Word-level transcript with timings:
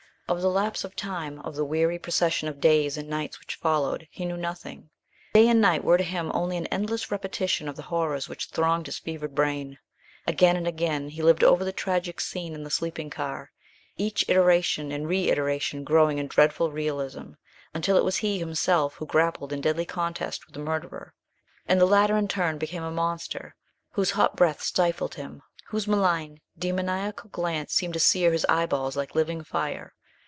Of 0.31 0.41
the 0.41 0.49
lapse 0.49 0.85
of 0.85 0.95
time, 0.95 1.39
of 1.41 1.57
the 1.57 1.65
weary 1.65 1.99
procession 1.99 2.47
of 2.47 2.61
days 2.61 2.95
and 2.95 3.09
nights 3.09 3.37
which 3.37 3.55
followed, 3.55 4.07
he 4.09 4.23
knew 4.23 4.37
nothing. 4.37 4.89
Day 5.33 5.49
and 5.49 5.59
night 5.59 5.83
were 5.83 5.97
to 5.97 6.05
him 6.05 6.31
only 6.33 6.55
an 6.55 6.67
endless 6.67 7.11
repetition 7.11 7.67
of 7.67 7.75
the 7.75 7.81
horrors 7.91 8.29
which 8.29 8.45
thronged 8.45 8.85
his 8.85 8.97
fevered 8.97 9.35
brain. 9.35 9.77
Again 10.25 10.55
and 10.55 10.65
again 10.65 11.09
he 11.09 11.21
lived 11.21 11.43
over 11.43 11.65
the 11.65 11.73
tragic 11.73 12.21
scene 12.21 12.53
in 12.55 12.63
the 12.63 12.69
sleeping 12.69 13.09
car, 13.09 13.51
each 13.97 14.23
iteration 14.29 14.89
and 14.89 15.05
reiteration 15.09 15.83
growing 15.83 16.17
in 16.17 16.27
dreadful 16.29 16.71
realism, 16.71 17.31
until 17.73 17.97
it 17.97 18.05
was 18.05 18.15
he 18.15 18.39
himself 18.39 18.93
who 18.93 19.05
grappled 19.05 19.51
in 19.51 19.59
deadly 19.59 19.83
contest 19.85 20.45
with 20.47 20.53
the 20.53 20.61
murderer, 20.61 21.13
and 21.67 21.81
the 21.81 21.85
latter 21.85 22.15
in 22.15 22.29
turn 22.29 22.57
became 22.57 22.83
a 22.83 22.89
monster 22.91 23.53
whose 23.89 24.11
hot 24.11 24.37
breath 24.37 24.61
stifled 24.63 25.15
him, 25.15 25.41
whose 25.65 25.89
malign, 25.89 26.39
demoniacal 26.57 27.29
glance 27.31 27.73
seemed 27.73 27.93
to 27.95 27.99
sear 27.99 28.31
his 28.31 28.45
eyeballs 28.47 28.95
like 28.95 29.13
living 29.13 29.43
fire. 29.43 29.93